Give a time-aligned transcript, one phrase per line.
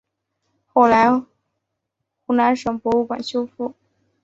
[0.65, 1.27] 后来由
[2.25, 3.75] 湖南省博物馆修复。